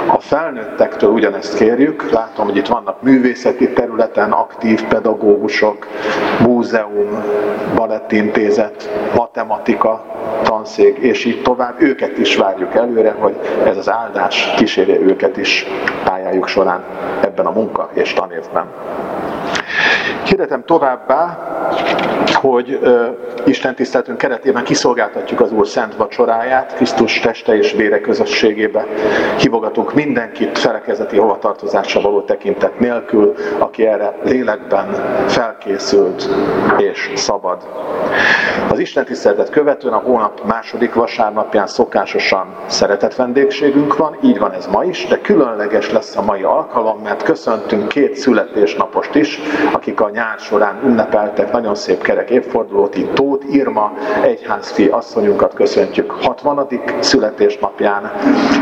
A 0.08 0.20
felnőttektől 0.20 1.10
ugyanezt 1.10 1.58
kérjük. 1.58 2.12
Látom, 2.12 2.46
hogy 2.46 2.58
itt 2.58 2.68
vannak 2.68 3.02
művészeti 3.02 3.70
területen 3.70 4.32
aktív 4.32 4.84
pedagógusok, 4.84 5.88
múzeum, 6.40 7.24
balettintézet, 7.76 8.90
matematika, 9.16 10.06
tanszék, 10.44 10.98
és 10.98 11.26
így 11.26 11.42
tovább. 11.42 11.82
Őket 11.82 12.18
is 12.18 12.36
várjuk 12.36 12.76
előre, 12.76 13.16
hogy 13.20 13.36
ez 13.66 13.78
az 13.78 13.90
áldás 13.90 14.54
kísérje 14.58 15.00
őket 15.00 15.38
is 15.38 15.66
pályájuk 16.30 16.48
során 16.48 16.84
ebben 17.22 17.46
a 17.46 17.52
munka 17.52 17.90
és 17.94 18.14
tanévben. 18.14 18.68
Hirdetem 20.30 20.64
továbbá, 20.66 21.38
hogy 22.34 22.80
Isten 23.46 23.76
tiszteletünk 23.76 24.18
keretében 24.18 24.64
kiszolgáltatjuk 24.64 25.42
az 25.42 25.52
Úr 25.52 25.68
szent 25.68 25.96
vacsoráját, 25.96 26.74
Krisztus 26.76 27.20
teste 27.20 27.58
és 27.58 27.72
vére 27.72 28.02
közösségébe. 28.02 28.86
Hívogatunk 29.38 29.94
mindenkit 29.94 30.58
felekezeti 30.58 31.18
hovatartozásra 31.18 32.02
való 32.02 32.22
tekintet 32.22 32.80
nélkül, 32.80 33.34
aki 33.58 33.86
erre 33.86 34.16
lélekben 34.24 34.88
felkészült 35.28 36.30
és 36.78 37.12
szabad. 37.16 37.68
Az 38.70 38.80
Isten 38.80 39.06
tiszteletet 39.06 39.50
követően 39.50 39.94
a 39.94 39.98
hónap 40.06 40.46
második 40.46 40.94
vasárnapján 40.94 41.68
szokásosan 41.68 42.56
szeretett 42.66 43.16
vendégségünk 43.16 43.98
van, 43.98 44.18
így 44.22 44.40
van 44.40 44.52
ez 44.52 44.68
ma 44.68 44.84
is, 44.84 45.08
de 45.08 45.22
különleges 45.22 45.92
lesz 45.92 46.16
a 46.16 46.22
mai 46.22 46.44
alkalom, 46.44 47.00
mert 47.04 47.24
köszöntünk 47.24 47.88
két 47.88 48.16
születésnapost 48.16 49.16
is, 49.16 49.40
akik 49.74 50.02
a 50.02 50.10
nyár 50.20 50.40
során 50.40 50.80
ünnepeltek 50.86 51.52
nagyon 51.52 51.76
szép 51.76 52.02
kerek 52.02 52.30
évfordulót, 52.30 52.98
így 52.98 53.12
Tóth 53.14 53.54
Irma, 53.54 53.92
egyházfi 54.24 54.88
asszonyunkat 54.88 55.54
köszöntjük 55.54 56.12
60. 56.12 56.68
születésnapján, 57.00 58.12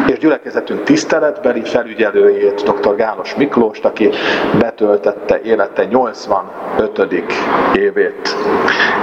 és 0.07 0.17
gyülekezetünk 0.17 0.83
tiszteletbeli 0.83 1.61
felügyelőjét, 1.63 2.63
dr. 2.63 2.95
Gálos 2.95 3.35
Miklóst, 3.35 3.85
aki 3.85 4.09
betöltette 4.59 5.41
élete 5.41 5.85
85. 5.85 7.07
évét. 7.73 8.35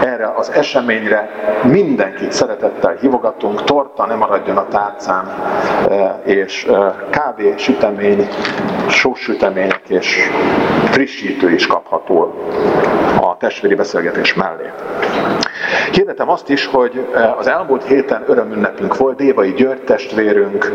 Erre 0.05 0.33
az 0.37 0.51
eseményre 0.51 1.31
mindenkit 1.63 2.33
szeretettel 2.33 2.97
hívogatunk, 3.01 3.65
torta 3.65 4.07
ne 4.07 4.15
maradjon 4.15 4.57
a 4.57 4.69
tárcán, 4.69 5.27
e, 5.91 6.21
és 6.25 6.65
e, 6.65 6.95
kávé, 7.11 7.55
sütemény, 7.57 8.29
sós 8.89 9.21
sütemények 9.21 9.81
és 9.89 10.31
frissítő 10.95 11.51
is 11.51 11.67
kapható 11.67 12.35
a 13.21 13.37
testvéri 13.37 13.75
beszélgetés 13.75 14.35
mellé. 14.35 14.71
Hirdetem 15.93 16.29
azt 16.29 16.49
is, 16.49 16.67
hogy 16.67 17.09
eh, 17.15 17.39
az 17.39 17.47
elmúlt 17.47 17.85
héten 17.85 18.25
örömünnepünk 18.27 18.97
volt, 18.97 19.17
Dévai 19.17 19.53
György 19.53 19.81
testvérünk 19.83 20.73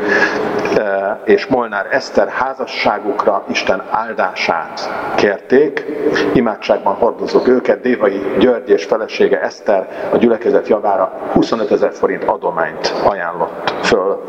eh, 0.77 1.17
és 1.25 1.45
Molnár 1.45 1.87
Eszter 1.91 2.27
házasságukra 2.27 3.43
Isten 3.49 3.83
áldását 3.89 4.89
kérték. 5.15 5.85
Imádságban 6.33 6.93
hordozok 6.93 7.47
őket, 7.47 7.81
Dévai 7.81 8.21
György 8.39 8.69
és 8.69 8.85
felesége 8.85 9.41
Eszter 9.41 9.87
a 10.11 10.17
gyülekezet 10.17 10.67
javára 10.67 11.13
25 11.33 11.71
ezer 11.71 11.91
forint 11.93 12.23
adományt 12.23 12.93
ajánlott 13.03 13.73
föl. 13.83 14.23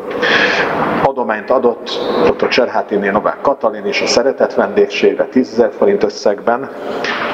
Adományt 1.20 1.50
adott 1.50 1.90
dr. 2.24 2.48
Cserhátiné 2.48 3.08
Novák 3.08 3.40
Katalin 3.40 3.84
és 3.84 4.00
a 4.00 4.06
szeretett 4.06 4.54
vendégségre 4.54 5.24
10 5.24 5.52
ezer 5.52 5.70
forint 5.78 6.02
összegben, 6.02 6.70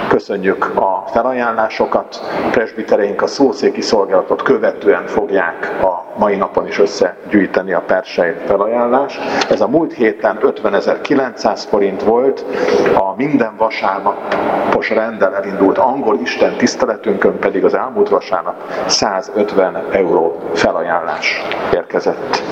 Köszönjük 0.09 0.73
a 0.77 1.05
felajánlásokat. 1.07 2.21
Presbitereink 2.51 3.23
a 3.23 3.27
szószéki 3.27 3.81
szolgálatot 3.81 4.43
követően 4.43 5.07
fogják 5.07 5.79
a 5.83 6.05
mai 6.19 6.37
napon 6.37 6.67
is 6.67 6.79
összegyűjteni 6.79 7.73
a 7.73 7.81
persei 7.87 8.33
felajánlást. 8.47 9.21
Ez 9.51 9.61
a 9.61 9.69
múlt 9.69 9.93
héten 9.93 10.39
50.900 10.43 11.63
forint 11.69 12.03
volt, 12.03 12.45
a 12.95 13.15
minden 13.17 13.57
vasárnapos 13.57 14.91
rendel 14.91 15.35
elindult 15.35 15.79
angol 15.79 16.19
Isten 16.23 16.57
tiszteletünkön 16.57 17.39
pedig 17.39 17.65
az 17.65 17.75
elmúlt 17.75 18.09
vasárnap 18.09 18.55
150 18.87 19.85
euró 19.93 20.41
felajánlás 20.55 21.43
érkezett. 21.75 22.43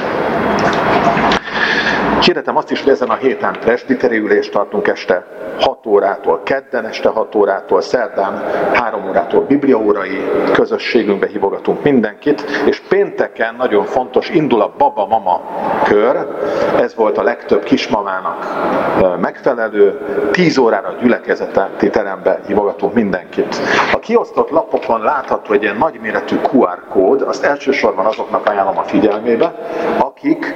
Hirdetem 2.20 2.56
azt 2.56 2.70
is, 2.70 2.82
hogy 2.82 2.92
ezen 2.92 3.08
a 3.08 3.14
héten 3.14 3.56
presbiteri 3.60 4.16
ülést 4.16 4.52
tartunk 4.52 4.88
este 4.88 5.26
6 5.60 5.86
órától, 5.86 6.40
kedden 6.42 6.86
este 6.86 7.08
6 7.08 7.34
órától, 7.34 7.80
szerdán 7.80 8.42
3 8.72 9.08
órától 9.08 9.40
bibliaórai 9.40 10.24
közösségünkbe 10.52 11.26
hívogatunk 11.26 11.82
mindenkit, 11.82 12.40
és 12.66 12.80
pénteken 12.80 13.54
nagyon 13.54 13.84
fontos, 13.84 14.28
indul 14.28 14.60
a 14.60 14.74
baba-mama 14.78 15.40
kör, 15.84 16.26
ez 16.80 16.94
volt 16.94 17.18
a 17.18 17.22
legtöbb 17.22 17.62
kismamának 17.62 18.46
megfelelő, 19.20 20.00
10 20.30 20.58
órára 20.58 20.94
gyülekezeti 21.00 21.90
terembe 21.90 22.40
hívogatunk 22.46 22.94
mindenkit. 22.94 23.56
A 23.92 23.98
kiosztott 23.98 24.50
lapokon 24.50 25.00
látható 25.00 25.52
egy 25.52 25.62
ilyen 25.62 25.76
nagyméretű 25.76 26.36
QR 26.52 26.82
kód, 26.88 27.22
azt 27.22 27.44
elsősorban 27.44 28.06
azoknak 28.06 28.46
ajánlom 28.46 28.78
a 28.78 28.82
figyelmébe, 28.82 29.54
akik 29.98 30.54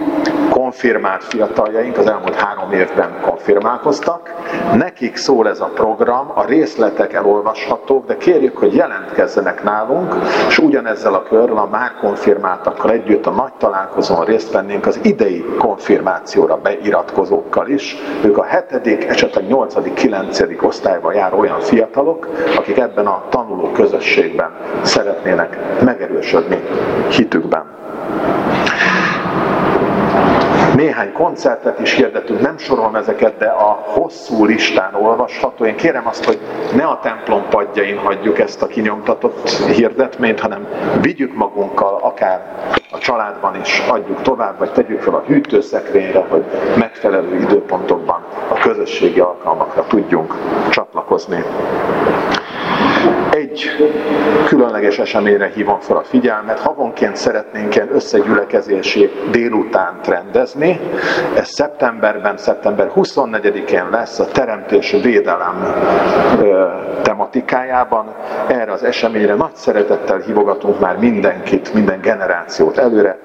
konfirmált 0.59 1.25
fiataljaink 1.25 1.99
az 1.99 2.07
elmúlt 2.07 2.35
három 2.35 2.73
évben 2.73 3.21
konfirmálkoztak. 3.23 4.35
Nekik 4.75 5.16
szól 5.16 5.49
ez 5.49 5.61
a 5.61 5.71
program, 5.75 6.33
a 6.35 6.44
részletek 6.44 7.12
elolvashatók, 7.12 8.07
de 8.07 8.16
kérjük, 8.16 8.57
hogy 8.57 8.75
jelentkezzenek 8.75 9.62
nálunk, 9.62 10.14
és 10.49 10.59
ugyanezzel 10.59 11.14
a 11.14 11.23
körrel 11.23 11.57
a 11.57 11.66
már 11.66 11.92
konfirmáltakkal 12.01 12.90
együtt 12.90 13.27
a 13.27 13.31
nagy 13.31 13.53
találkozón 13.59 14.25
részt 14.25 14.53
vennénk 14.53 14.87
az 14.87 14.99
idei 15.03 15.44
konfirmációra 15.59 16.57
beiratkozókkal 16.57 17.68
is. 17.68 17.97
Ők 18.25 18.38
a 18.38 18.47
7., 18.81 19.05
esetleg 19.09 19.47
8., 19.47 19.94
9. 19.94 20.40
osztályban 20.62 21.14
járó 21.14 21.38
olyan 21.38 21.61
fiatalok, 21.61 22.29
akik 22.57 22.79
ebben 22.79 23.07
a 23.07 23.23
tanuló 23.29 23.71
közösségben 23.73 24.51
szeretnének 24.83 25.59
megerősödni 25.83 26.59
hitükben. 27.11 27.64
Néhány 30.78 31.12
koncertet 31.12 31.78
is 31.80 31.94
hirdetünk, 31.94 32.40
nem 32.40 32.58
sorolom 32.58 32.94
ezeket, 32.94 33.36
de 33.38 33.46
a 33.46 33.82
hosszú 33.84 34.44
listán 34.44 34.94
olvasható. 34.94 35.64
Én 35.64 35.76
kérem 35.76 36.06
azt, 36.06 36.24
hogy 36.24 36.38
ne 36.74 36.84
a 36.84 36.98
templom 37.02 37.48
padjain 37.50 37.98
hagyjuk 37.98 38.38
ezt 38.38 38.62
a 38.62 38.66
kinyomtatott 38.66 39.48
hirdetményt, 39.50 40.40
hanem 40.40 40.66
vigyük 41.00 41.34
magunkkal, 41.34 41.98
akár 42.02 42.40
a 42.90 42.98
családban 42.98 43.60
is 43.60 43.78
adjuk 43.88 44.22
tovább, 44.22 44.58
vagy 44.58 44.72
tegyük 44.72 45.00
fel 45.00 45.14
a 45.14 45.24
hűtőszekrényre, 45.26 46.24
hogy 46.28 46.44
megfelelő 46.76 47.36
időpontokban 47.40 48.24
a 48.48 48.54
közösségi 48.54 49.20
alkalmakra 49.20 49.86
tudjunk 49.86 50.34
csatlakozni. 50.70 51.44
Egy 53.38 53.70
különleges 54.46 54.98
eseményre 54.98 55.51
hívom 55.55 55.81
fel 55.81 55.96
a 55.96 56.03
figyelmet. 56.03 56.59
Havonként 56.59 57.16
szeretnénk 57.16 57.74
ilyen 57.74 57.94
összegyülekezési 57.94 59.11
délutánt 59.31 60.07
rendezni. 60.07 60.81
Ez 61.37 61.48
szeptemberben, 61.48 62.37
szeptember 62.37 62.90
24-én 62.96 63.88
lesz 63.90 64.18
a 64.18 64.27
Teremtés 64.27 64.90
Védelem 64.90 65.74
tematikájában. 67.03 68.14
Erre 68.48 68.72
az 68.72 68.83
eseményre 68.83 69.35
nagy 69.35 69.55
szeretettel 69.55 70.18
hívogatunk 70.18 70.81
már 70.81 70.98
mindenkit, 70.98 71.74
minden 71.74 72.01
generációt 72.01 72.79
előre. 72.79 73.18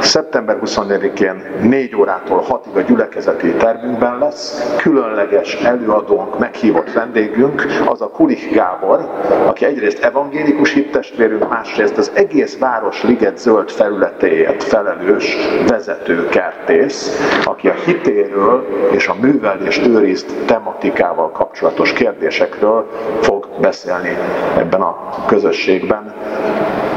Szeptember 0.00 0.58
24-én 0.64 1.42
4 1.62 1.96
órától 1.96 2.44
6-ig 2.48 2.74
a 2.74 2.80
gyülekezeti 2.80 3.52
termünkben 3.52 4.18
lesz. 4.18 4.76
Különleges 4.76 5.54
előadónk, 5.54 6.38
meghívott 6.38 6.92
vendégünk, 6.92 7.66
az 7.86 8.00
a 8.00 8.08
Kulik 8.08 8.54
Gábor, 8.54 9.10
aki 9.46 9.64
egyrészt 9.64 10.04
evangélikus 10.04 10.72
hittestvérünk, 10.72 11.48
másrészt 11.48 11.98
az 11.98 12.10
egész 12.14 12.58
város 12.58 13.02
liget 13.02 13.38
zöld 13.38 13.70
felületéért 13.70 14.62
felelős 14.62 15.36
vezető 15.68 16.28
kertész, 16.28 17.20
aki 17.44 17.68
a 17.68 17.74
hitéről 17.84 18.66
és 18.90 19.08
a 19.08 19.14
művelés 19.20 19.78
őrizt 19.78 20.32
tematikával 20.46 21.30
kapcsolatos 21.30 21.92
kérdésekről 21.92 22.90
fog 23.20 23.48
beszélni 23.60 24.16
ebben 24.58 24.80
a 24.80 25.08
közösségben. 25.26 26.14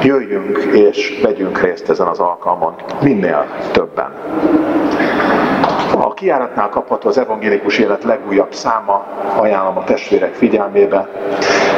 Jöjjünk 0.04 0.58
és 0.58 1.20
vegyünk 1.24 1.62
részt 1.62 1.90
ezen 1.90 2.08
az 2.08 2.20
alkalmon 2.20 2.76
minél 3.02 3.46
többen. 3.72 4.14
A 5.98 6.14
kiáratnál 6.14 6.70
kapható 6.70 7.08
az 7.10 7.18
evangélikus 7.18 7.78
élet 7.78 8.04
legújabb 8.04 8.54
száma, 8.54 9.06
ajánlom 9.38 9.78
a 9.78 9.84
testvérek 9.84 10.34
figyelmébe 10.34 11.08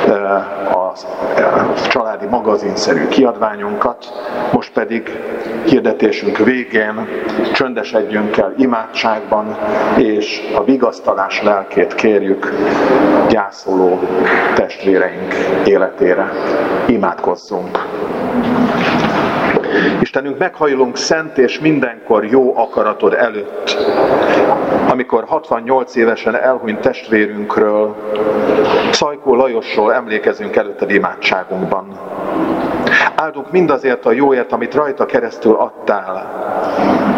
a 0.08 0.94
családi 1.90 2.26
magazinszerű 2.26 3.08
kiadványunkat, 3.08 4.06
most 4.52 4.72
pedig 4.74 5.20
hirdetésünk 5.66 6.38
végén 6.38 7.08
csöndesedjünk 7.54 8.38
el 8.38 8.54
imádságban, 8.58 9.58
és 9.98 10.54
a 10.56 10.64
vigasztalás 10.64 11.44
lelkét 11.44 11.96
kérjük 11.96 12.54
gyászoló 13.30 14.00
testvéreink 14.56 15.34
életére. 15.66 16.32
Imádkozzunk! 16.88 17.86
Istenünk, 20.02 20.38
meghajlunk 20.38 20.98
szent 20.98 21.38
és 21.38 21.60
mindenkor 21.60 22.26
jó 22.26 22.58
akaratod 22.58 23.14
előtt, 23.14 23.78
amikor 24.90 25.24
68 25.28 25.96
évesen 25.96 26.36
elhunyt 26.36 26.80
testvérünkről, 26.80 27.96
Szajkó 28.92 29.36
Lajosról 29.36 29.94
emlékezünk 29.94 30.56
előtted 30.56 30.92
imádságunkban. 30.92 32.00
Áldunk 33.16 33.52
mindazért 33.52 34.06
a 34.06 34.12
jóért, 34.12 34.52
amit 34.52 34.74
rajta 34.74 35.06
keresztül 35.06 35.54
adtál. 35.54 36.46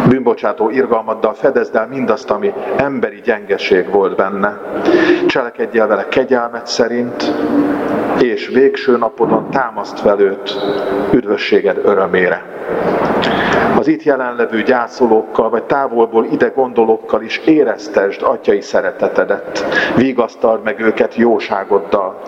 Bűnbocsátó 0.09 0.69
irgalmaddal 0.69 1.33
fedezd 1.33 1.75
el 1.75 1.87
mindazt, 1.87 2.29
ami 2.29 2.53
emberi 2.77 3.21
gyengeség 3.23 3.89
volt 3.89 4.15
benne. 4.15 4.61
Cselekedj 5.27 5.79
el 5.79 5.87
vele 5.87 6.07
kegyelmet 6.07 6.67
szerint, 6.67 7.33
és 8.21 8.47
végső 8.47 8.97
napodon 8.97 9.49
támaszt 9.49 9.99
fel 9.99 10.17
üdvösséged 11.11 11.77
örömére. 11.83 12.43
Az 13.77 13.87
itt 13.87 14.03
jelenlevő 14.03 14.63
gyászolókkal, 14.63 15.49
vagy 15.49 15.63
távolból 15.63 16.25
ide 16.31 16.47
gondolókkal 16.55 17.21
is 17.21 17.37
éreztesd 17.37 18.21
atyai 18.23 18.61
szeretetedet. 18.61 19.65
Vigasztald 19.95 20.63
meg 20.63 20.79
őket 20.79 21.15
jóságoddal. 21.15 22.21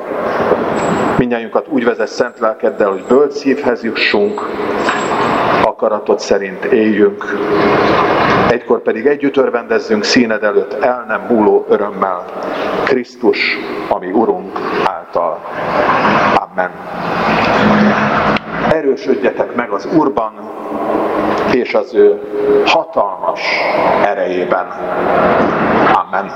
Mindjájunkat 1.18 1.68
úgy 1.70 1.84
vezet 1.84 2.08
szent 2.08 2.40
lelkeddel, 2.40 2.90
hogy 2.90 3.04
bölcs 3.08 3.34
szívhez 3.34 3.84
jussunk, 3.84 4.42
akaratod 5.64 6.20
szerint 6.20 6.66
éljünk, 6.66 7.26
egykor 8.50 8.82
pedig 8.82 9.06
együtt 9.06 9.38
örvendezzünk 9.38 10.04
színed 10.04 10.44
előtt 10.44 10.74
el 10.74 11.06
nem 11.08 11.22
múló 11.30 11.66
örömmel, 11.70 12.26
Krisztus, 12.84 13.58
ami 13.90 14.12
Urunk 14.12 14.60
által. 14.86 15.40
Amen. 16.36 16.72
Erősödjetek 18.69 19.56
meg 19.56 19.69
az 19.69 19.88
Urban, 19.97 20.34
és 21.52 21.74
az 21.74 21.93
ő 21.93 22.21
hatalmas 22.65 23.41
erejében. 24.06 24.65
Amen. 25.93 26.32